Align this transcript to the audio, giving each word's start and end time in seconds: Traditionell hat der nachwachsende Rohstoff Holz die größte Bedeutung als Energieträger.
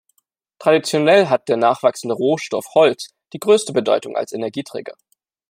Traditionell 0.57 1.27
hat 1.29 1.47
der 1.47 1.57
nachwachsende 1.57 2.15
Rohstoff 2.15 2.73
Holz 2.73 3.13
die 3.33 3.37
größte 3.39 3.71
Bedeutung 3.71 4.15
als 4.17 4.31
Energieträger. 4.33 4.95